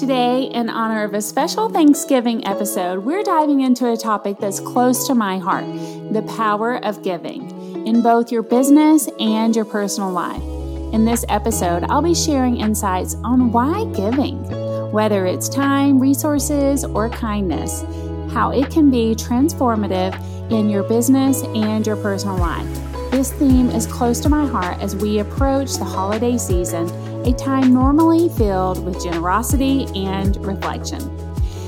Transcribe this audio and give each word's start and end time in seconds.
Today, 0.00 0.44
in 0.44 0.70
honor 0.70 1.04
of 1.04 1.12
a 1.12 1.20
special 1.20 1.68
Thanksgiving 1.68 2.46
episode, 2.46 3.04
we're 3.04 3.22
diving 3.22 3.60
into 3.60 3.92
a 3.92 3.98
topic 3.98 4.38
that's 4.38 4.58
close 4.58 5.06
to 5.06 5.14
my 5.14 5.36
heart 5.36 5.66
the 6.10 6.22
power 6.38 6.82
of 6.82 7.02
giving 7.02 7.86
in 7.86 8.00
both 8.00 8.32
your 8.32 8.42
business 8.42 9.10
and 9.20 9.54
your 9.54 9.66
personal 9.66 10.10
life. 10.10 10.42
In 10.94 11.04
this 11.04 11.22
episode, 11.28 11.84
I'll 11.90 12.00
be 12.00 12.14
sharing 12.14 12.56
insights 12.56 13.14
on 13.16 13.52
why 13.52 13.84
giving, 13.94 14.42
whether 14.90 15.26
it's 15.26 15.50
time, 15.50 16.00
resources, 16.00 16.82
or 16.82 17.10
kindness, 17.10 17.82
how 18.32 18.52
it 18.52 18.70
can 18.70 18.90
be 18.90 19.14
transformative 19.14 20.18
in 20.50 20.70
your 20.70 20.82
business 20.82 21.42
and 21.42 21.86
your 21.86 21.96
personal 21.96 22.38
life. 22.38 22.66
This 23.10 23.34
theme 23.34 23.68
is 23.68 23.86
close 23.86 24.18
to 24.20 24.30
my 24.30 24.46
heart 24.46 24.78
as 24.80 24.96
we 24.96 25.18
approach 25.18 25.74
the 25.74 25.84
holiday 25.84 26.38
season, 26.38 26.88
a 27.24 27.32
time 27.34 27.72
normally 27.72 28.28
filled 28.30 28.84
with 28.84 29.02
generosity 29.02 29.86
and 29.94 30.36
reflection. 30.44 30.98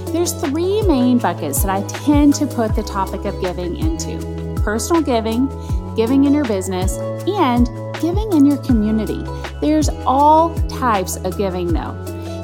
There's 0.06 0.32
three 0.32 0.82
main 0.82 1.18
buckets 1.18 1.62
that 1.62 1.70
I 1.70 1.86
tend 1.88 2.34
to 2.34 2.46
put 2.46 2.74
the 2.74 2.82
topic 2.82 3.24
of 3.24 3.40
giving 3.40 3.76
into 3.76 4.18
personal 4.62 5.02
giving, 5.02 5.48
giving 5.96 6.24
in 6.24 6.34
your 6.34 6.44
business, 6.44 6.96
and 7.26 7.66
giving 8.00 8.32
in 8.32 8.46
your 8.46 8.58
community. 8.58 9.22
There's 9.60 9.88
all 10.06 10.54
types 10.68 11.16
of 11.16 11.38
giving 11.38 11.72
though. 11.72 11.92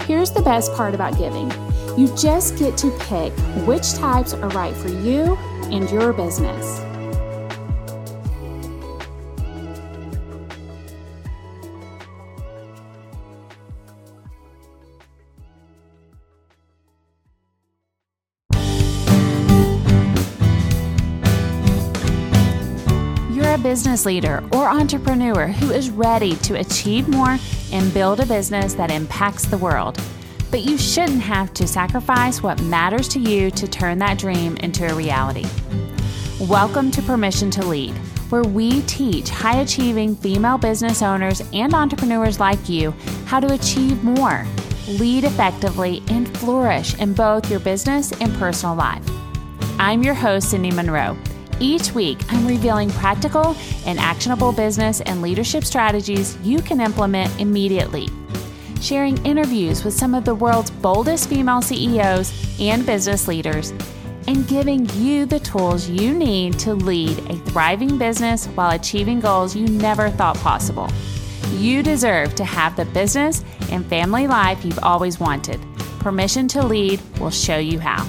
Here's 0.07 0.31
the 0.31 0.43
best 0.43 0.73
part 0.75 0.95
about 0.95 1.19
giving 1.19 1.51
you 1.99 2.15
just 2.17 2.57
get 2.57 2.77
to 2.79 2.91
pick 3.01 3.33
which 3.67 3.95
types 3.95 4.33
are 4.33 4.49
right 4.51 4.75
for 4.77 4.89
you 4.89 5.37
and 5.65 5.91
your 5.91 6.13
business. 6.13 6.88
Business 23.69 24.07
leader 24.07 24.43
or 24.53 24.67
entrepreneur 24.67 25.47
who 25.47 25.71
is 25.73 25.91
ready 25.91 26.35
to 26.37 26.59
achieve 26.59 27.07
more 27.07 27.37
and 27.71 27.93
build 27.93 28.19
a 28.19 28.25
business 28.25 28.73
that 28.73 28.91
impacts 28.91 29.45
the 29.45 29.59
world. 29.59 30.01
But 30.51 30.63
you 30.63 30.79
shouldn't 30.79 31.21
have 31.21 31.53
to 31.53 31.69
sacrifice 31.69 32.43
what 32.43 32.63
matters 32.63 33.09
to 33.09 33.19
you 33.19 33.51
to 33.51 33.69
turn 33.69 33.99
that 33.99 34.17
dream 34.17 34.57
into 34.57 34.91
a 34.91 34.95
reality. 34.95 35.45
Welcome 36.41 36.91
to 36.93 37.03
Permission 37.03 37.51
to 37.51 37.67
Lead, 37.67 37.93
where 38.31 38.43
we 38.43 38.81
teach 38.85 39.29
high 39.29 39.61
achieving 39.61 40.17
female 40.17 40.57
business 40.57 41.03
owners 41.03 41.43
and 41.53 41.75
entrepreneurs 41.75 42.41
like 42.41 42.71
you 42.71 42.93
how 43.27 43.39
to 43.39 43.53
achieve 43.53 44.03
more, 44.03 44.47
lead 44.93 45.25
effectively, 45.25 46.03
and 46.09 46.35
flourish 46.39 46.95
in 46.95 47.13
both 47.13 47.51
your 47.51 47.61
business 47.61 48.13
and 48.13 48.35
personal 48.37 48.75
life. 48.75 49.05
I'm 49.79 50.03
your 50.03 50.15
host, 50.15 50.53
Cindy 50.53 50.71
Monroe. 50.71 51.19
Each 51.61 51.93
week, 51.93 52.21
I'm 52.29 52.47
revealing 52.47 52.91
practical 52.91 53.57
and 53.85 53.99
actionable 53.99 54.53
business 54.53 55.01
and 55.03 55.23
leadership 55.23 55.65
strategies 55.65 56.37
you 56.43 56.63
can 56.63 56.81
implement 56.81 57.41
immediately 57.41 58.09
sharing 58.81 59.25
interviews 59.27 59.85
with 59.85 59.95
some 59.95 60.15
of 60.15 60.25
the 60.25 60.35
world's 60.35 60.71
boldest 60.71 61.29
female 61.29 61.63
CEOs 61.63 62.61
and 62.61 62.87
business 62.87 63.29
leaders, 63.29 63.73
and 64.27 64.47
giving 64.47 64.89
you 64.95 65.27
the 65.27 65.41
tools 65.41 65.89
you 65.89 66.13
need 66.13 66.59
to 66.59 66.75
lead 66.75 67.19
a 67.31 67.37
thriving 67.51 67.99
business 67.99 68.47
while 68.49 68.71
achieving 68.71 69.21
goals 69.21 69.57
you 69.57 69.67
never 69.67 70.11
thought 70.11 70.37
possible. 70.39 70.89
You 71.53 71.83
deserve 71.83 72.35
to 72.37 72.45
have 72.45 72.77
the 72.77 72.85
business 72.87 73.43
and 73.71 73.87
family 73.87 74.27
life 74.27 74.65
you've 74.65 74.79
always 74.81 75.19
wanted. 75.19 75.61
Permission 75.99 76.47
to 76.49 76.63
Lead 76.63 77.01
will 77.19 77.31
show 77.31 77.59
you 77.59 77.81
how. 77.81 78.07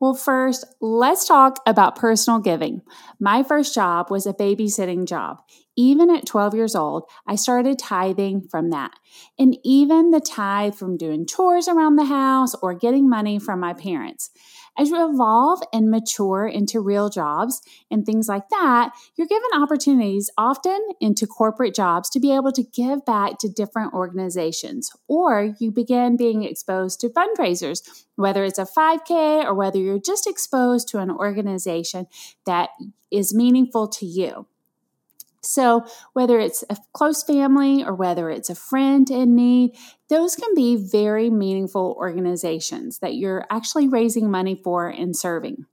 Well, 0.00 0.14
first, 0.14 0.64
let's 0.80 1.26
talk 1.26 1.58
about 1.66 1.96
personal 1.96 2.40
giving. 2.40 2.82
My 3.18 3.42
first 3.42 3.74
job 3.74 4.10
was 4.10 4.26
a 4.26 4.34
babysitting 4.34 5.06
job. 5.06 5.38
Even 5.76 6.10
at 6.10 6.26
12 6.26 6.54
years 6.54 6.74
old, 6.74 7.04
I 7.26 7.36
started 7.36 7.78
tithing 7.78 8.48
from 8.50 8.70
that. 8.70 8.92
And 9.38 9.56
even 9.62 10.10
the 10.10 10.20
tithe 10.20 10.74
from 10.74 10.96
doing 10.96 11.26
chores 11.26 11.68
around 11.68 11.96
the 11.96 12.06
house 12.06 12.54
or 12.62 12.74
getting 12.74 13.08
money 13.08 13.38
from 13.38 13.60
my 13.60 13.74
parents. 13.74 14.30
As 14.78 14.90
you 14.90 15.10
evolve 15.10 15.60
and 15.72 15.90
mature 15.90 16.46
into 16.46 16.80
real 16.80 17.08
jobs 17.08 17.62
and 17.90 18.04
things 18.04 18.28
like 18.28 18.48
that, 18.50 18.90
you're 19.16 19.26
given 19.26 19.48
opportunities 19.54 20.30
often 20.36 20.78
into 21.00 21.26
corporate 21.26 21.74
jobs 21.74 22.10
to 22.10 22.20
be 22.20 22.34
able 22.34 22.52
to 22.52 22.62
give 22.62 23.04
back 23.06 23.38
to 23.38 23.48
different 23.48 23.94
organizations, 23.94 24.90
or 25.08 25.54
you 25.58 25.70
begin 25.70 26.18
being 26.18 26.42
exposed 26.42 27.00
to 27.00 27.08
fundraisers, 27.08 28.04
whether 28.16 28.44
it's 28.44 28.58
a 28.58 28.66
5K 28.66 29.44
or 29.44 29.54
whether 29.54 29.78
you're 29.78 29.98
just 29.98 30.26
exposed 30.26 30.88
to 30.88 30.98
an 30.98 31.10
organization 31.10 32.06
that 32.44 32.68
is 33.10 33.34
meaningful 33.34 33.88
to 33.88 34.04
you. 34.04 34.46
So, 35.46 35.86
whether 36.12 36.38
it's 36.38 36.64
a 36.68 36.76
close 36.92 37.22
family 37.22 37.84
or 37.84 37.94
whether 37.94 38.30
it's 38.30 38.50
a 38.50 38.54
friend 38.54 39.08
in 39.10 39.34
need, 39.34 39.76
those 40.08 40.36
can 40.36 40.54
be 40.54 40.76
very 40.76 41.30
meaningful 41.30 41.96
organizations 41.98 42.98
that 42.98 43.14
you're 43.14 43.46
actually 43.50 43.88
raising 43.88 44.30
money 44.30 44.60
for 44.62 44.88
and 44.88 45.16
serving. 45.16 45.66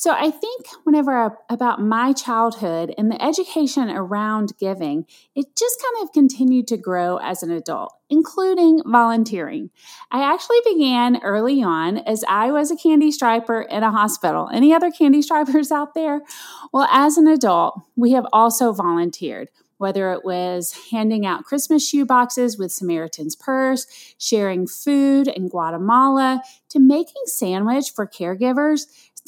So 0.00 0.12
I 0.12 0.30
think 0.30 0.64
whenever 0.84 1.14
I, 1.14 1.28
about 1.50 1.82
my 1.82 2.14
childhood 2.14 2.94
and 2.96 3.12
the 3.12 3.22
education 3.22 3.90
around 3.90 4.54
giving, 4.58 5.04
it 5.34 5.54
just 5.54 5.76
kind 5.78 6.02
of 6.02 6.14
continued 6.14 6.68
to 6.68 6.78
grow 6.78 7.18
as 7.18 7.42
an 7.42 7.50
adult, 7.50 7.92
including 8.08 8.80
volunteering. 8.86 9.68
I 10.10 10.22
actually 10.22 10.60
began 10.64 11.20
early 11.22 11.62
on 11.62 11.98
as 11.98 12.24
I 12.26 12.50
was 12.50 12.70
a 12.70 12.78
candy 12.78 13.12
striper 13.12 13.60
in 13.60 13.82
a 13.82 13.90
hospital. 13.90 14.48
Any 14.50 14.72
other 14.72 14.90
candy 14.90 15.20
stripers 15.30 15.70
out 15.70 15.92
there? 15.92 16.22
Well, 16.72 16.88
as 16.90 17.18
an 17.18 17.28
adult, 17.28 17.78
we 17.94 18.12
have 18.12 18.26
also 18.32 18.72
volunteered 18.72 19.50
whether 19.80 20.12
it 20.12 20.22
was 20.26 20.88
handing 20.90 21.24
out 21.24 21.44
Christmas 21.44 21.88
shoe 21.88 22.04
boxes 22.04 22.58
with 22.58 22.70
Samaritan's 22.70 23.34
Purse, 23.34 23.86
sharing 24.18 24.66
food 24.66 25.26
in 25.26 25.48
Guatemala, 25.48 26.42
to 26.68 26.78
making 26.78 27.22
sandwich 27.24 27.90
for 27.90 28.06
caregivers 28.06 28.82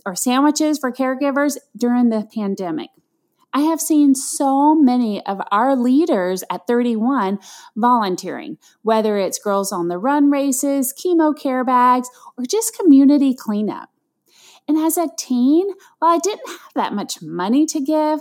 or 0.05 0.15
sandwiches 0.15 0.79
for 0.79 0.93
caregivers 0.93 1.57
during 1.77 2.09
the 2.09 2.29
pandemic. 2.35 2.91
I 3.55 3.61
have 3.63 3.81
seen 3.81 4.15
so 4.15 4.75
many 4.75 5.25
of 5.27 5.41
our 5.51 5.77
leaders 5.77 6.43
at 6.51 6.67
31 6.67 7.39
volunteering, 7.77 8.57
whether 8.81 9.19
it's 9.19 9.39
Girls 9.39 9.73
on 9.73 9.89
the 9.89 9.99
Run 9.99 10.31
races, 10.31 10.95
chemo 10.95 11.39
care 11.39 11.63
bags, 11.63 12.09
or 12.39 12.45
just 12.47 12.77
community 12.77 13.35
cleanup. 13.35 13.91
And 14.67 14.79
as 14.79 14.97
a 14.97 15.09
teen, 15.19 15.69
while 15.99 16.15
I 16.15 16.19
didn't 16.19 16.49
have 16.49 16.73
that 16.75 16.95
much 16.95 17.21
money 17.21 17.67
to 17.67 17.81
give, 17.81 18.21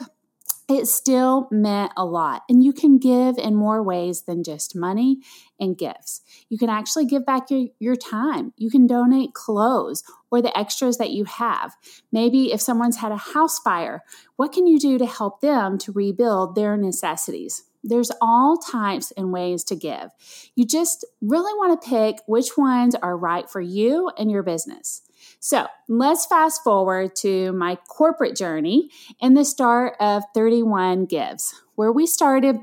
it 0.71 0.87
still 0.87 1.47
meant 1.51 1.91
a 1.97 2.05
lot. 2.05 2.43
And 2.49 2.63
you 2.63 2.73
can 2.73 2.97
give 2.97 3.37
in 3.37 3.55
more 3.55 3.83
ways 3.83 4.23
than 4.23 4.43
just 4.43 4.75
money 4.75 5.19
and 5.59 5.77
gifts. 5.77 6.21
You 6.49 6.57
can 6.57 6.69
actually 6.69 7.05
give 7.05 7.25
back 7.25 7.49
your, 7.49 7.67
your 7.79 7.95
time. 7.95 8.53
You 8.57 8.69
can 8.69 8.87
donate 8.87 9.33
clothes 9.33 10.03
or 10.31 10.41
the 10.41 10.57
extras 10.57 10.97
that 10.97 11.11
you 11.11 11.25
have. 11.25 11.75
Maybe 12.11 12.51
if 12.51 12.61
someone's 12.61 12.97
had 12.97 13.11
a 13.11 13.17
house 13.17 13.59
fire, 13.59 14.03
what 14.35 14.51
can 14.51 14.67
you 14.67 14.79
do 14.79 14.97
to 14.97 15.05
help 15.05 15.41
them 15.41 15.77
to 15.79 15.91
rebuild 15.91 16.55
their 16.55 16.77
necessities? 16.77 17.63
There's 17.83 18.11
all 18.21 18.57
types 18.57 19.11
and 19.17 19.33
ways 19.33 19.63
to 19.65 19.75
give. 19.75 20.11
You 20.55 20.65
just 20.65 21.05
really 21.21 21.53
want 21.53 21.81
to 21.81 21.89
pick 21.89 22.17
which 22.27 22.57
ones 22.57 22.95
are 22.95 23.17
right 23.17 23.49
for 23.49 23.61
you 23.61 24.11
and 24.17 24.29
your 24.29 24.43
business. 24.43 25.01
So 25.43 25.65
let's 25.89 26.27
fast 26.27 26.63
forward 26.63 27.15
to 27.17 27.51
my 27.53 27.75
corporate 27.89 28.35
journey 28.35 28.89
and 29.19 29.35
the 29.35 29.43
start 29.43 29.95
of 29.99 30.21
31 30.35 31.07
Gives, 31.07 31.55
where 31.73 31.91
we 31.91 32.05
started 32.05 32.57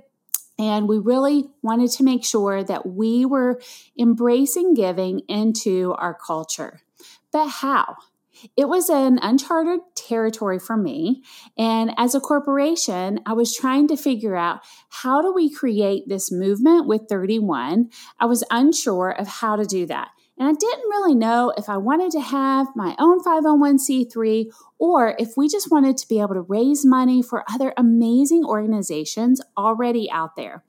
and 0.61 0.89
we 0.89 0.99
really 0.99 1.51
wanted 1.61 1.91
to 1.91 2.05
make 2.05 2.25
sure 2.25 2.63
that 2.63 2.87
we 2.87 3.25
were 3.25 3.61
embracing 3.99 4.75
giving 4.75 5.23
into 5.29 5.93
our 5.99 6.15
culture. 6.15 6.81
But 7.33 7.49
how? 7.49 7.97
It 8.57 8.69
was 8.69 8.89
an 8.89 9.19
uncharted 9.23 9.81
territory 9.97 10.61
for 10.61 10.77
me. 10.77 11.25
And 11.57 11.93
as 11.97 12.15
a 12.15 12.21
corporation, 12.21 13.19
I 13.27 13.33
was 13.33 13.57
trying 13.57 13.89
to 13.89 13.97
figure 13.97 14.37
out 14.37 14.61
how 14.89 15.21
do 15.21 15.33
we 15.33 15.53
create 15.53 16.09
this 16.09 16.31
movement 16.31 16.87
with 16.87 17.09
31. 17.09 17.91
I 18.21 18.27
was 18.27 18.45
unsure 18.53 19.11
of 19.11 19.27
how 19.27 19.57
to 19.57 19.65
do 19.65 19.85
that. 19.87 20.11
And 20.39 20.49
I 20.49 20.53
didn't 20.53 20.89
really 20.89 21.17
know 21.17 21.53
if 21.57 21.69
I 21.69 21.79
wanted 21.79 22.13
to 22.13 22.21
have 22.21 22.69
my 22.77 22.95
own 22.99 23.23
501c3 23.23 24.47
or 24.79 25.17
if 25.19 25.37
we 25.37 25.49
just 25.49 25.71
wanted 25.71 25.97
to 25.97 26.09
be 26.09 26.21
able 26.21 26.35
to 26.35 26.43
raise 26.43 26.87
money 26.87 27.23
for 27.23 27.45
other 27.53 27.75
amazing 27.77 28.45
organizations 28.45 29.41
already 29.57 30.09
out 30.11 30.37
there. 30.37 30.65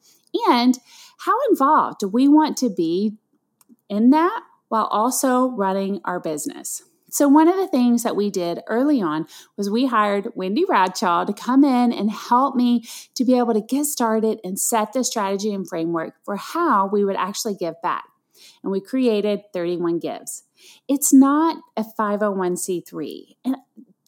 And 0.48 0.77
how 1.19 1.36
involved 1.50 2.00
do 2.00 2.07
we 2.07 2.27
want 2.27 2.57
to 2.57 2.69
be 2.69 3.13
in 3.89 4.10
that 4.10 4.42
while 4.69 4.86
also 4.86 5.50
running 5.50 6.01
our 6.04 6.19
business? 6.19 6.81
So, 7.12 7.27
one 7.27 7.48
of 7.48 7.56
the 7.56 7.68
things 7.68 8.04
that 8.04 8.15
we 8.15 8.30
did 8.30 8.62
early 8.68 9.01
on 9.01 9.25
was 9.57 9.69
we 9.69 9.88
hired 9.88 10.30
Wendy 10.36 10.63
Bradshaw 10.63 11.25
to 11.25 11.33
come 11.33 11.63
in 11.63 11.92
and 11.92 12.12
help 12.12 12.56
me 12.56 12.83
to 13.15 13.25
be 13.25 13.38
able 13.38 13.54
to 13.54 13.62
get 13.62 13.86
started 13.86 14.39
and 14.44 14.60
set 14.60 14.94
the 14.94 15.04
strategy 15.04 15.51
and 15.51 15.68
framework 15.68 16.13
for 16.24 16.36
how 16.38 16.88
we 16.88 17.04
would 17.04 17.15
actually 17.15 17.56
give 17.56 17.81
back. 17.81 18.09
And 18.64 18.72
we 18.72 18.81
created 18.81 19.42
31 19.54 20.00
Gives. 20.00 20.44
It's 20.88 21.14
not 21.14 21.58
a 21.78 21.84
501c3. 21.84 23.36
And 23.46 23.58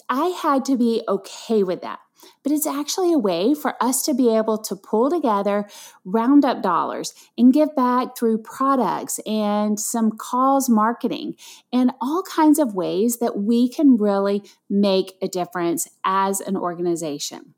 I 0.09 0.27
had 0.27 0.65
to 0.65 0.77
be 0.77 1.03
okay 1.07 1.63
with 1.63 1.81
that 1.81 2.00
but 2.44 2.51
it's 2.51 2.68
actually 2.68 3.13
a 3.13 3.18
way 3.18 3.53
for 3.53 3.81
us 3.81 4.03
to 4.03 4.13
be 4.13 4.35
able 4.35 4.57
to 4.57 4.75
pull 4.75 5.09
together, 5.09 5.68
round 6.06 6.45
up 6.45 6.62
dollars, 6.62 7.13
and 7.38 7.53
give 7.53 7.75
back 7.75 8.18
through 8.18 8.39
products 8.39 9.19
and 9.25 9.79
some 9.79 10.12
cause 10.18 10.69
marketing 10.69 11.35
and 11.71 11.91
all 12.01 12.24
kinds 12.24 12.59
of 12.59 12.75
ways 12.75 13.19
that 13.19 13.38
we 13.38 13.69
can 13.69 13.97
really 13.97 14.44
make 14.69 15.17
a 15.21 15.27
difference 15.27 15.88
as 16.03 16.39
an 16.41 16.56
organization. 16.56 17.53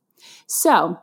So, 0.47 0.99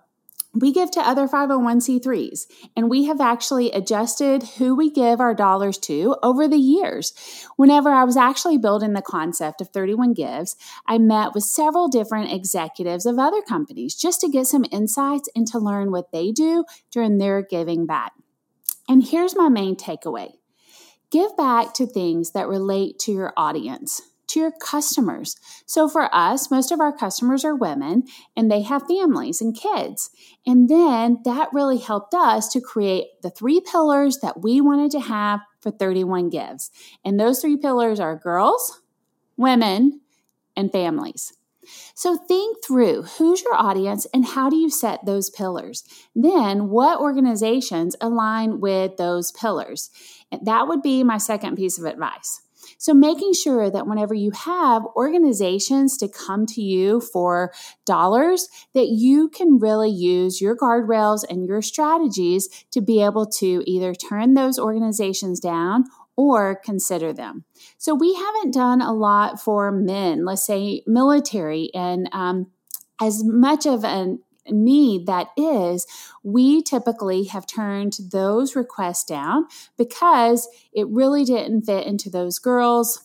we 0.52 0.73
give 0.73 0.91
to 0.93 1.00
other 1.00 1.29
501c3s, 1.29 2.47
and 2.76 2.91
we 2.91 3.05
have 3.05 3.20
actually 3.20 3.70
adjusted 3.70 4.43
who 4.58 4.75
we 4.75 4.91
give 4.91 5.20
our 5.20 5.35
dollars 5.35 5.79
to 5.79 6.17
over 6.23 6.49
the 6.49 6.56
years. 6.56 7.12
Whenever 7.56 7.91
I 7.91 8.02
was 8.02 8.17
actually 8.17 8.58
building 8.58 8.93
the 8.93 9.02
concept 9.02 9.61
of 9.61 9.69
31 9.69 10.14
Gives, 10.14 10.56
I 10.87 10.99
met 10.99 11.35
with 11.35 11.44
several 11.44 11.88
different 11.88 12.32
executives 12.32 13.06
of 13.06 13.19
other 13.19 13.43
companies 13.43 13.94
just 13.94 14.20
to 14.23 14.29
get 14.29 14.47
some 14.47 14.64
insights 14.73 15.29
and 15.37 15.47
to 15.49 15.58
learn 15.58 15.93
what 15.93 16.11
they 16.11 16.32
do 16.32 16.64
during 16.91 17.19
their 17.19 17.43
giving 17.43 17.87
back. 17.87 18.12
And 18.88 19.06
here's 19.06 19.37
my 19.37 19.49
main 19.49 19.76
takeaway 19.76 20.32
give 21.12 21.37
back 21.37 21.75
to 21.75 21.87
things 21.87 22.32
that 22.32 22.49
relate 22.49 22.99
to 23.00 23.12
your 23.12 23.32
audience 23.37 24.00
to 24.31 24.41
your 24.41 24.53
customers. 24.61 25.37
So 25.67 25.88
for 25.88 26.15
us, 26.15 26.50
most 26.50 26.71
of 26.71 26.81
our 26.81 26.97
customers 26.97 27.44
are 27.44 27.55
women 27.55 28.05
and 28.37 28.50
they 28.50 28.62
have 28.62 28.87
families 28.87 29.41
and 29.41 29.56
kids. 29.56 30.11
And 30.47 30.69
then 30.69 31.21
that 31.25 31.53
really 31.53 31.79
helped 31.79 32.15
us 32.15 32.49
to 32.49 32.61
create 32.61 33.06
the 33.23 33.31
three 33.31 33.61
pillars 33.61 34.19
that 34.19 34.41
we 34.43 34.61
wanted 34.61 34.91
to 34.93 35.00
have 35.00 35.41
for 35.61 35.71
31 35.71 36.31
Gives. 36.31 36.71
And 37.05 37.19
those 37.19 37.41
three 37.41 37.56
pillars 37.56 38.00
are 38.00 38.17
girls, 38.17 38.81
women, 39.37 40.00
and 40.56 40.73
families. 40.73 41.32
So 41.94 42.17
think 42.17 42.65
through 42.65 43.03
who's 43.03 43.43
your 43.43 43.55
audience 43.55 44.06
and 44.12 44.25
how 44.25 44.50
do 44.50 44.56
you 44.56 44.71
set 44.71 45.05
those 45.05 45.31
pillars? 45.31 45.85
Then 46.15 46.69
what 46.69 47.00
organizations 47.00 47.97
align 48.00 48.61
with 48.61 48.97
those 48.97 49.32
pillars? 49.32 49.91
That 50.43 50.69
would 50.69 50.82
be 50.82 51.05
my 51.05 51.19
second 51.19 51.56
piece 51.56 51.79
of 51.79 51.85
advice. 51.85 52.43
So, 52.78 52.94
making 52.94 53.32
sure 53.34 53.70
that 53.70 53.87
whenever 53.87 54.14
you 54.14 54.31
have 54.32 54.84
organizations 54.96 55.96
to 55.99 56.08
come 56.08 56.46
to 56.46 56.62
you 56.62 57.00
for 57.00 57.52
dollars, 57.84 58.49
that 58.75 58.88
you 58.88 59.28
can 59.28 59.58
really 59.58 59.90
use 59.90 60.40
your 60.40 60.56
guardrails 60.56 61.25
and 61.28 61.46
your 61.46 61.62
strategies 61.62 62.49
to 62.70 62.81
be 62.81 63.02
able 63.02 63.26
to 63.26 63.62
either 63.67 63.94
turn 63.94 64.34
those 64.34 64.58
organizations 64.58 65.40
down 65.40 65.84
or 66.17 66.61
consider 66.64 67.12
them. 67.12 67.44
So, 67.78 67.94
we 67.94 68.14
haven't 68.14 68.55
done 68.55 68.81
a 68.81 68.93
lot 68.93 69.40
for 69.40 69.70
men, 69.70 70.25
let's 70.25 70.46
say 70.46 70.82
military, 70.87 71.70
and 71.75 72.08
um, 72.12 72.50
as 73.00 73.25
much 73.25 73.67
of 73.67 73.84
an 73.84 74.20
need 74.52 75.06
that 75.06 75.29
is, 75.37 75.87
we 76.23 76.62
typically 76.62 77.25
have 77.25 77.47
turned 77.47 77.97
those 78.11 78.56
requests 78.56 79.05
down 79.05 79.47
because 79.76 80.49
it 80.73 80.87
really 80.88 81.25
didn't 81.25 81.62
fit 81.62 81.87
into 81.87 82.11
those 82.11 82.38
girls, 82.38 83.05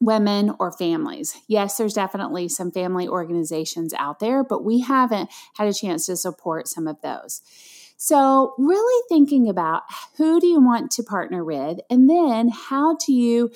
women, 0.00 0.54
or 0.58 0.72
families. 0.72 1.36
Yes, 1.46 1.76
there's 1.76 1.94
definitely 1.94 2.48
some 2.48 2.70
family 2.70 3.08
organizations 3.08 3.92
out 3.94 4.20
there, 4.20 4.44
but 4.44 4.64
we 4.64 4.80
haven't 4.80 5.30
had 5.54 5.68
a 5.68 5.74
chance 5.74 6.06
to 6.06 6.16
support 6.16 6.68
some 6.68 6.86
of 6.86 7.00
those. 7.02 7.42
So, 8.00 8.54
really 8.58 9.04
thinking 9.08 9.48
about 9.48 9.82
who 10.18 10.38
do 10.40 10.46
you 10.46 10.60
want 10.60 10.92
to 10.92 11.02
partner 11.02 11.44
with, 11.44 11.80
and 11.90 12.08
then 12.08 12.48
how 12.48 12.94
do 12.94 13.12
you 13.12 13.50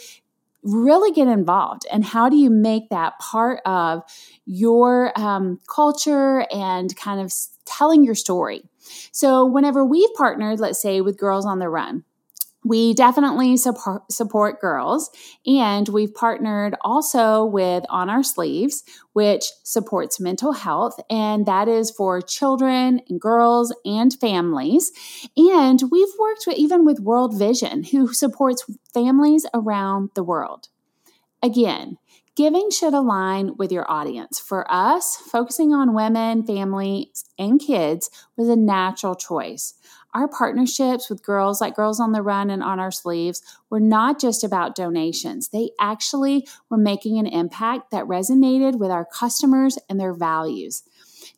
really 0.62 1.12
get 1.12 1.28
involved? 1.28 1.86
And 1.90 2.04
how 2.04 2.28
do 2.28 2.36
you 2.36 2.50
make 2.50 2.90
that 2.90 3.18
part 3.18 3.60
of 3.64 4.02
your 4.44 5.18
um, 5.18 5.58
culture 5.68 6.46
and 6.52 6.94
kind 6.96 7.20
of 7.20 7.32
telling 7.64 8.04
your 8.04 8.14
story? 8.14 8.62
So 9.12 9.46
whenever 9.46 9.84
we've 9.84 10.12
partnered 10.14 10.60
let's 10.60 10.80
say 10.80 11.00
with 11.00 11.18
girls 11.18 11.46
on 11.46 11.58
the 11.58 11.68
run 11.68 12.04
we 12.64 12.94
definitely 12.94 13.56
support, 13.56 14.10
support 14.10 14.60
girls 14.60 15.10
and 15.46 15.88
we've 15.88 16.14
partnered 16.14 16.76
also 16.82 17.44
with 17.44 17.84
on 17.88 18.08
our 18.08 18.22
sleeves 18.22 18.84
which 19.12 19.44
supports 19.62 20.20
mental 20.20 20.52
health 20.52 20.98
and 21.10 21.46
that 21.46 21.68
is 21.68 21.90
for 21.90 22.20
children 22.20 23.00
and 23.08 23.20
girls 23.20 23.74
and 23.84 24.14
families 24.20 24.92
and 25.36 25.82
we've 25.90 26.14
worked 26.18 26.44
with, 26.46 26.56
even 26.56 26.84
with 26.84 27.00
world 27.00 27.36
vision 27.38 27.84
who 27.84 28.12
supports 28.12 28.64
families 28.92 29.46
around 29.54 30.10
the 30.14 30.22
world 30.22 30.68
again 31.42 31.98
Giving 32.34 32.70
should 32.70 32.94
align 32.94 33.56
with 33.58 33.70
your 33.70 33.90
audience. 33.90 34.40
For 34.40 34.70
us, 34.72 35.16
focusing 35.16 35.74
on 35.74 35.92
women, 35.94 36.46
families, 36.46 37.26
and 37.38 37.60
kids 37.60 38.08
was 38.38 38.48
a 38.48 38.56
natural 38.56 39.14
choice. 39.14 39.74
Our 40.14 40.28
partnerships 40.28 41.08
with 41.08 41.22
girls 41.22 41.60
like 41.60 41.76
Girls 41.76 41.98
on 41.98 42.12
the 42.12 42.22
Run 42.22 42.50
and 42.50 42.62
On 42.62 42.78
Our 42.78 42.90
Sleeves 42.90 43.42
were 43.70 43.80
not 43.80 44.20
just 44.20 44.44
about 44.44 44.74
donations. 44.74 45.48
They 45.48 45.70
actually 45.80 46.46
were 46.68 46.76
making 46.76 47.18
an 47.18 47.26
impact 47.26 47.90
that 47.92 48.04
resonated 48.04 48.78
with 48.78 48.90
our 48.90 49.06
customers 49.06 49.78
and 49.88 49.98
their 49.98 50.12
values. 50.12 50.82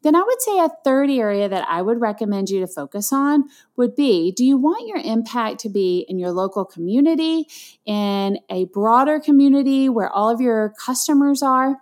Then 0.02 0.16
I 0.16 0.22
would 0.22 0.42
say 0.42 0.58
a 0.58 0.70
third 0.84 1.10
area 1.10 1.48
that 1.48 1.66
I 1.68 1.82
would 1.82 2.00
recommend 2.00 2.50
you 2.50 2.60
to 2.60 2.66
focus 2.66 3.12
on 3.12 3.44
would 3.76 3.94
be 3.94 4.32
do 4.32 4.44
you 4.44 4.56
want 4.56 4.88
your 4.88 4.98
impact 4.98 5.60
to 5.60 5.68
be 5.68 6.04
in 6.08 6.18
your 6.18 6.32
local 6.32 6.64
community, 6.64 7.46
in 7.86 8.38
a 8.50 8.66
broader 8.66 9.20
community 9.20 9.88
where 9.88 10.10
all 10.10 10.28
of 10.28 10.40
your 10.40 10.74
customers 10.84 11.42
are? 11.42 11.76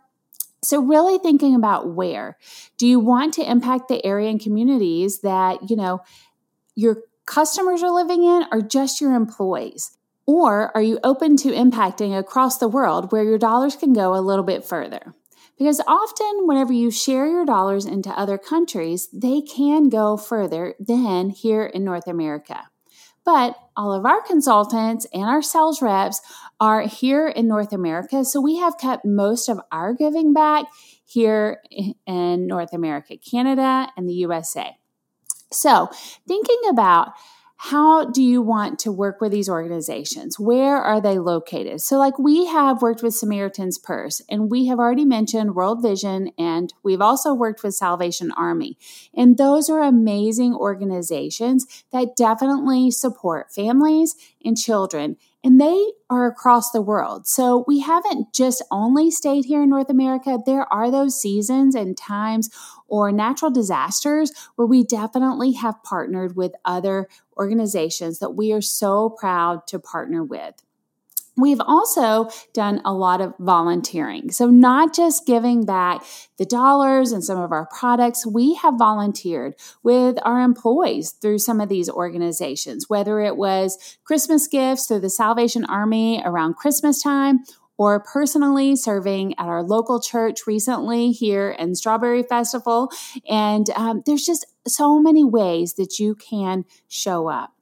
So 0.65 0.81
really 0.81 1.19
thinking 1.19 1.57
about 1.57 1.95
where. 1.95 2.39
Do 2.79 2.87
you 2.87 3.01
want 3.01 3.35
to 3.35 3.51
impact 3.51 3.89
the 3.89 4.05
area 4.07 4.31
and 4.31 4.41
communities 4.41 5.21
that, 5.23 5.69
you 5.69 5.75
know, 5.75 6.01
your 6.75 6.99
customers 7.27 7.83
are 7.83 7.91
living 7.91 8.25
in 8.25 8.45
or 8.51 8.61
just 8.61 9.01
your 9.01 9.15
employees? 9.15 9.97
Or 10.27 10.75
are 10.77 10.83
you 10.83 10.99
open 11.03 11.37
to 11.39 11.51
impacting 11.51 12.17
across 12.17 12.59
the 12.59 12.69
world 12.69 13.11
where 13.11 13.25
your 13.25 13.39
dollars 13.39 13.77
can 13.77 13.93
go 13.93 14.15
a 14.15 14.21
little 14.21 14.45
bit 14.45 14.65
further? 14.65 15.15
Because 15.59 15.81
often, 15.87 16.47
whenever 16.47 16.73
you 16.73 16.91
share 16.91 17.27
your 17.27 17.45
dollars 17.45 17.85
into 17.87 18.11
other 18.11 18.39
countries, 18.39 19.09
they 19.13 19.43
can 19.43 19.89
go 19.89 20.17
further 20.17 20.75
than 20.81 21.31
here 21.31 21.65
in 21.65 21.85
North 21.85 22.07
America. 22.07 22.69
But 23.25 23.57
all 23.77 23.93
of 23.93 24.05
our 24.05 24.21
consultants 24.23 25.07
and 25.13 25.25
our 25.25 25.43
sales 25.43 25.81
reps 25.81 26.21
are 26.59 26.83
here 26.83 27.29
in 27.29 27.47
North 27.47 27.73
America. 27.73 28.25
So 28.25 28.41
we 28.41 28.57
have 28.57 28.79
kept 28.79 29.05
most 29.05 29.49
of 29.49 29.61
our 29.71 29.95
giving 29.95 30.33
back 30.33 30.65
here 31.05 31.59
in 32.07 32.47
North 32.47 32.73
America, 32.73 33.17
Canada, 33.17 33.89
and 33.97 34.09
the 34.09 34.15
USA. 34.15 34.77
So 35.53 35.89
thinking 36.27 36.61
about 36.69 37.13
how 37.65 38.07
do 38.07 38.21
you 38.21 38.43
want 38.43 38.81
to 38.81 38.91
work 38.91 39.21
with 39.21 39.31
these 39.31 39.49
organizations? 39.49 40.37
Where 40.37 40.79
are 40.79 41.01
they 41.01 41.21
located? 41.21 41.81
So, 41.81 41.97
like 41.97 42.19
we 42.19 42.47
have 42.47 42.83
worked 42.83 43.05
with 43.05 43.15
Samaritan's 43.15 43.79
Purse, 43.79 44.21
and 44.29 44.51
we 44.51 44.67
have 44.67 44.81
already 44.81 45.05
mentioned 45.05 45.55
World 45.55 45.81
Vision, 45.81 46.33
and 46.37 46.75
we've 46.83 47.01
also 47.01 47.33
worked 47.33 47.63
with 47.63 47.77
Salvation 47.77 48.33
Army. 48.33 48.77
And 49.15 49.39
those 49.39 49.71
are 49.71 49.81
amazing 49.81 50.57
organizations 50.57 51.85
that 51.93 52.17
definitely 52.17 52.91
support 52.91 53.53
families 53.53 54.17
and 54.45 54.57
children 54.57 55.17
and 55.45 55.61
they 55.61 55.93
are 56.09 56.27
across 56.27 56.71
the 56.71 56.81
world. 56.81 57.27
So 57.27 57.65
we 57.67 57.81
haven't 57.81 58.33
just 58.33 58.63
only 58.71 59.11
stayed 59.11 59.45
here 59.45 59.63
in 59.63 59.71
North 59.71 59.91
America. 59.91 60.39
There 60.45 60.73
are 60.73 60.91
those 60.91 61.21
seasons 61.21 61.75
and 61.75 61.97
times 61.97 62.49
or 62.87 63.11
natural 63.11 63.51
disasters 63.51 64.33
where 64.55 64.67
we 64.67 64.85
definitely 64.85 65.53
have 65.53 65.83
partnered 65.83 66.37
with 66.37 66.53
other 66.65 67.09
organizations 67.37 68.21
that 68.21 68.31
we 68.31 68.53
are 68.53 68.61
so 68.61 69.11
proud 69.11 69.67
to 69.69 69.79
partner 69.79 70.23
with. 70.23 70.63
We've 71.37 71.61
also 71.61 72.29
done 72.53 72.83
a 72.85 72.93
lot 72.93 73.23
of 73.23 73.35
volunteering. 73.39 74.31
So, 74.31 74.49
not 74.49 74.95
just 74.95 75.27
giving 75.27 75.65
back 75.65 76.05
the 76.37 76.45
dollars 76.45 77.11
and 77.11 77.25
some 77.25 77.39
of 77.39 77.53
our 77.53 77.67
products, 77.67 78.27
we 78.27 78.55
have 78.57 78.75
volunteered 78.79 79.55
with 79.83 80.19
our 80.25 80.43
employees 80.43 81.13
through 81.13 81.39
some 81.39 81.61
of 81.61 81.71
these 81.71 81.89
organizations, 81.89 82.91
whether 82.91 83.21
it 83.21 83.37
was 83.37 83.99
Christmas 84.05 84.47
gifts 84.47 84.87
through 84.87 85.01
the 85.01 85.09
Salvation 85.11 85.65
Army 85.65 86.23
around 86.23 86.57
Christmas 86.57 87.03
time 87.03 87.41
or 87.79 88.01
personally 88.01 88.77
serving 88.77 89.33
at 89.39 89.49
our 89.49 89.63
local 89.63 90.01
church 90.01 90.47
recently 90.47 91.13
here 91.13 91.51
in 91.51 91.75
Strawberry 91.75 92.23
Festival. 92.23 92.91
And 93.29 93.71
um, 93.71 94.03
there's 94.05 94.27
just 94.27 94.47
so 94.67 95.01
many 95.01 95.25
ways 95.25 95.75
that 95.75 95.99
you 95.99 96.15
can 96.15 96.65
show 96.89 97.29
up. 97.29 97.53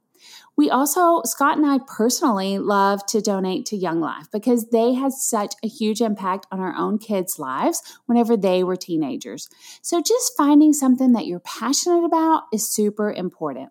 We 0.57 0.69
also, 0.69 1.23
Scott 1.25 1.57
and 1.57 1.67
I 1.67 1.79
personally 1.87 2.59
love 2.59 3.07
to 3.07 3.23
donate 3.23 3.67
to 3.67 3.77
Young 3.77 4.01
Life 4.01 4.27
because 4.31 4.69
they 4.69 4.93
had 4.93 5.13
such 5.13 5.55
a 5.65 5.69
huge 5.69 6.01
impact 6.03 6.47
on 6.53 6.61
our 6.61 6.75
own 6.77 6.99
kids' 6.99 7.39
lives 7.39 7.83
whenever 8.07 8.37
they 8.37 8.63
were 8.63 8.77
teenagers. 8.77 9.49
So 9.81 10.03
just 10.03 10.37
finding 10.37 10.73
something 10.73 11.13
that 11.13 11.27
you're 11.27 11.41
passionate 11.41 12.05
about 12.05 12.45
is 12.53 12.69
super 12.69 13.11
important. 13.11 13.71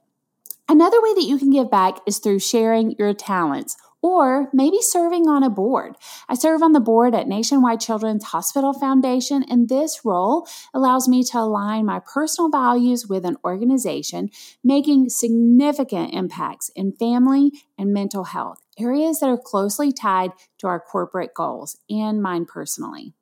Another 0.67 1.01
way 1.01 1.13
that 1.15 1.25
you 1.25 1.37
can 1.37 1.49
give 1.49 1.71
back 1.71 1.97
is 2.05 2.19
through 2.19 2.39
sharing 2.39 2.95
your 2.97 3.13
talents 3.13 3.75
or 4.01 4.49
maybe 4.53 4.77
serving 4.81 5.27
on 5.27 5.43
a 5.43 5.49
board. 5.49 5.95
I 6.27 6.35
serve 6.35 6.61
on 6.61 6.73
the 6.73 6.79
board 6.79 7.13
at 7.13 7.27
Nationwide 7.27 7.81
Children's 7.81 8.25
Hospital 8.25 8.73
Foundation, 8.73 9.43
and 9.49 9.67
this 9.67 10.01
role 10.05 10.47
allows 10.73 11.07
me 11.07 11.23
to 11.23 11.39
align 11.39 11.85
my 11.85 11.99
personal 11.99 12.49
values 12.49 13.07
with 13.07 13.25
an 13.25 13.37
organization, 13.43 14.29
making 14.63 15.09
significant 15.09 16.13
impacts 16.13 16.69
in 16.75 16.93
family 16.93 17.51
and 17.77 17.93
mental 17.93 18.25
health, 18.25 18.59
areas 18.77 19.19
that 19.19 19.29
are 19.29 19.37
closely 19.37 19.91
tied 19.91 20.31
to 20.59 20.67
our 20.67 20.79
corporate 20.79 21.33
goals 21.33 21.77
and 21.89 22.21
mine 22.21 22.45
personally. 22.45 23.13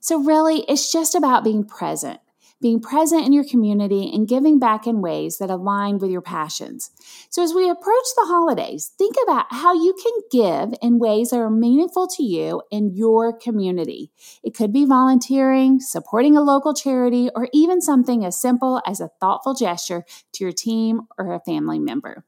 So, 0.00 0.22
really, 0.22 0.64
it's 0.68 0.92
just 0.92 1.14
about 1.14 1.44
being 1.44 1.64
present 1.64 2.20
being 2.60 2.80
present 2.80 3.24
in 3.24 3.32
your 3.32 3.44
community, 3.44 4.10
and 4.12 4.28
giving 4.28 4.58
back 4.58 4.86
in 4.86 5.00
ways 5.00 5.38
that 5.38 5.50
align 5.50 5.98
with 5.98 6.10
your 6.10 6.20
passions. 6.20 6.90
So, 7.30 7.42
as 7.42 7.54
we 7.54 7.68
approach 7.68 8.06
the 8.16 8.26
holidays, 8.26 8.90
think 8.98 9.16
about 9.22 9.46
how 9.50 9.74
you 9.74 9.94
can 10.02 10.12
give 10.30 10.78
in 10.82 10.98
ways 10.98 11.30
that 11.30 11.38
are 11.38 11.50
meaningful 11.50 12.08
to 12.08 12.22
you 12.22 12.62
and 12.72 12.96
your 12.96 13.32
community. 13.32 14.10
It 14.42 14.54
could 14.54 14.72
be 14.72 14.84
volunteering, 14.84 15.80
supporting 15.80 16.36
a 16.36 16.42
local 16.42 16.74
charity, 16.74 17.30
or 17.34 17.48
even 17.52 17.80
something 17.80 18.24
as 18.24 18.40
simple 18.40 18.82
as 18.86 19.00
a 19.00 19.10
thoughtful 19.20 19.54
gesture 19.54 20.04
to 20.32 20.44
your 20.44 20.52
team 20.52 21.02
or 21.16 21.32
a 21.32 21.40
family 21.40 21.78
member. 21.78 22.24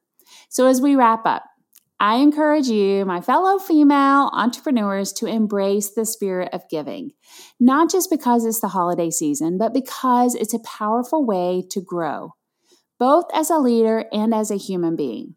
So, 0.48 0.66
as 0.66 0.80
we 0.80 0.96
wrap 0.96 1.26
up, 1.26 1.44
I 2.02 2.16
encourage 2.16 2.68
you, 2.68 3.04
my 3.04 3.20
fellow 3.20 3.58
female 3.58 4.30
entrepreneurs, 4.32 5.12
to 5.14 5.26
embrace 5.26 5.90
the 5.90 6.06
spirit 6.06 6.48
of 6.54 6.66
giving, 6.70 7.12
not 7.60 7.90
just 7.90 8.08
because 8.08 8.46
it's 8.46 8.60
the 8.60 8.68
holiday 8.68 9.10
season, 9.10 9.58
but 9.58 9.74
because 9.74 10.34
it's 10.34 10.54
a 10.54 10.60
powerful 10.60 11.26
way 11.26 11.62
to 11.70 11.82
grow, 11.82 12.36
both 12.98 13.26
as 13.34 13.50
a 13.50 13.58
leader 13.58 14.06
and 14.14 14.32
as 14.32 14.50
a 14.50 14.56
human 14.56 14.96
being. 14.96 15.34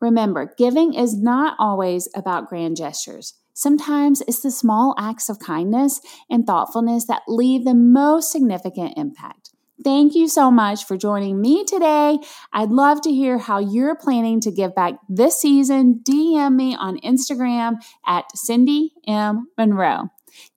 Remember, 0.00 0.52
giving 0.58 0.94
is 0.94 1.16
not 1.16 1.54
always 1.60 2.08
about 2.16 2.48
grand 2.48 2.76
gestures. 2.76 3.34
Sometimes 3.54 4.20
it's 4.22 4.40
the 4.40 4.50
small 4.50 4.96
acts 4.98 5.28
of 5.28 5.38
kindness 5.38 6.00
and 6.28 6.44
thoughtfulness 6.44 7.06
that 7.06 7.22
leave 7.28 7.64
the 7.64 7.74
most 7.74 8.32
significant 8.32 8.94
impact. 8.96 9.49
Thank 9.82 10.14
you 10.14 10.28
so 10.28 10.50
much 10.50 10.84
for 10.84 10.96
joining 10.96 11.40
me 11.40 11.64
today. 11.64 12.18
I'd 12.52 12.70
love 12.70 13.00
to 13.02 13.10
hear 13.10 13.38
how 13.38 13.58
you're 13.58 13.94
planning 13.94 14.40
to 14.42 14.50
give 14.50 14.74
back 14.74 14.94
this 15.08 15.40
season. 15.40 16.00
DM 16.02 16.54
me 16.54 16.74
on 16.74 16.98
Instagram 17.00 17.76
at 18.06 18.24
Cindy 18.36 18.92
M. 19.06 19.48
Monroe. 19.56 20.10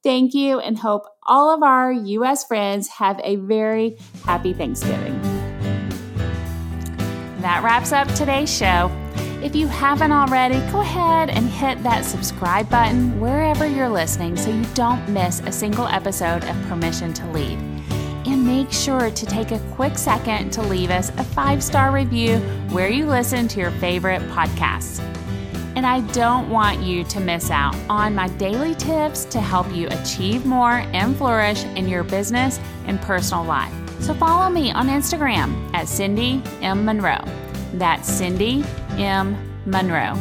Thank 0.03 0.33
you 0.33 0.59
and 0.59 0.77
hope 0.77 1.03
all 1.25 1.53
of 1.53 1.63
our 1.63 1.91
U.S. 1.91 2.45
friends 2.45 2.87
have 2.89 3.19
a 3.23 3.37
very 3.37 3.97
happy 4.25 4.53
Thanksgiving. 4.53 5.19
That 7.39 7.61
wraps 7.63 7.91
up 7.91 8.07
today's 8.15 8.53
show. 8.55 8.91
If 9.41 9.55
you 9.55 9.67
haven't 9.67 10.11
already, 10.11 10.59
go 10.71 10.81
ahead 10.81 11.29
and 11.29 11.49
hit 11.49 11.81
that 11.83 12.05
subscribe 12.05 12.69
button 12.69 13.19
wherever 13.19 13.65
you're 13.67 13.89
listening 13.89 14.37
so 14.37 14.49
you 14.49 14.63
don't 14.73 15.07
miss 15.09 15.41
a 15.41 15.51
single 15.51 15.87
episode 15.87 16.43
of 16.45 16.61
Permission 16.67 17.13
to 17.13 17.27
Lead 17.31 17.72
make 18.43 18.71
sure 18.71 19.09
to 19.09 19.25
take 19.25 19.51
a 19.51 19.59
quick 19.71 19.97
second 19.97 20.51
to 20.51 20.61
leave 20.61 20.89
us 20.89 21.09
a 21.17 21.23
five 21.23 21.63
star 21.63 21.91
review 21.91 22.37
where 22.71 22.89
you 22.89 23.05
listen 23.05 23.47
to 23.47 23.59
your 23.59 23.71
favorite 23.71 24.21
podcasts. 24.29 24.99
And 25.75 25.85
I 25.85 26.01
don't 26.11 26.49
want 26.49 26.81
you 26.81 27.03
to 27.05 27.19
miss 27.19 27.49
out 27.49 27.75
on 27.89 28.13
my 28.13 28.27
daily 28.37 28.75
tips 28.75 29.25
to 29.25 29.41
help 29.41 29.73
you 29.73 29.87
achieve 29.89 30.45
more 30.45 30.83
and 30.93 31.15
flourish 31.15 31.63
in 31.63 31.87
your 31.87 32.03
business 32.03 32.59
and 32.85 33.01
personal 33.01 33.43
life. 33.43 33.73
So 33.99 34.13
follow 34.13 34.49
me 34.49 34.71
on 34.71 34.87
Instagram 34.87 35.73
at 35.73 35.87
Cindy 35.87 36.41
M. 36.61 36.85
Monroe. 36.85 37.23
That's 37.73 38.07
Cindy 38.07 38.63
M. 38.97 39.35
Monroe. 39.65 40.19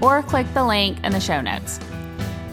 Or 0.00 0.22
click 0.22 0.46
the 0.54 0.64
link 0.64 1.02
in 1.02 1.12
the 1.12 1.20
show 1.20 1.40
notes. 1.40 1.80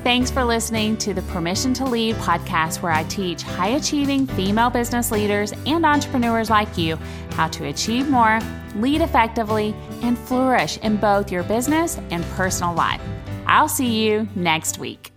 Thanks 0.03 0.31
for 0.31 0.43
listening 0.43 0.97
to 0.97 1.13
the 1.13 1.21
Permission 1.21 1.75
to 1.75 1.85
Lead 1.85 2.15
podcast, 2.15 2.81
where 2.81 2.91
I 2.91 3.03
teach 3.03 3.43
high 3.43 3.69
achieving 3.69 4.25
female 4.25 4.71
business 4.71 5.11
leaders 5.11 5.53
and 5.67 5.85
entrepreneurs 5.85 6.49
like 6.49 6.75
you 6.75 6.97
how 7.33 7.47
to 7.49 7.65
achieve 7.65 8.09
more, 8.09 8.39
lead 8.75 9.01
effectively, 9.01 9.75
and 10.01 10.17
flourish 10.17 10.79
in 10.79 10.97
both 10.97 11.31
your 11.31 11.43
business 11.43 11.99
and 12.09 12.23
personal 12.31 12.73
life. 12.73 13.01
I'll 13.45 13.69
see 13.69 14.03
you 14.03 14.27
next 14.33 14.79
week. 14.79 15.10